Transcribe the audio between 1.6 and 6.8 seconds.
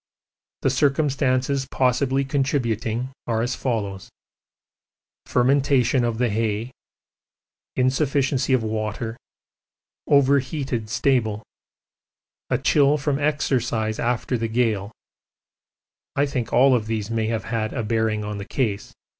possibly contributing are as follows: fermentation of the hay,